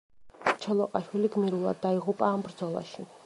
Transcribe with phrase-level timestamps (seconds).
[0.63, 3.07] ჩოლოყაშვილი გმირულად დაიღუპა ამ ბრძოლაში.